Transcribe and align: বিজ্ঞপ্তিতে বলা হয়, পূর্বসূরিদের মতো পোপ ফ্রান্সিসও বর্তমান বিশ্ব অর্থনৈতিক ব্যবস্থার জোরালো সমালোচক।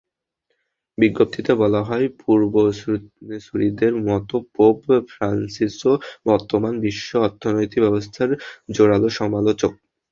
বিজ্ঞপ্তিতে 0.97 1.51
বলা 1.61 1.81
হয়, 1.83 2.05
পূর্বসূরিদের 2.19 3.93
মতো 4.07 4.35
পোপ 4.55 4.77
ফ্রান্সিসও 5.11 5.93
বর্তমান 6.29 6.73
বিশ্ব 6.85 7.09
অর্থনৈতিক 7.27 7.79
ব্যবস্থার 7.85 8.29
জোরালো 8.75 9.09
সমালোচক। 9.19 9.71